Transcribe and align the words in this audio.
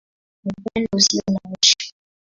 Ni 0.43 0.51
Upendo 0.59 0.89
Usio 0.97 1.21
na 1.33 1.39
Mwisho. 1.47 1.87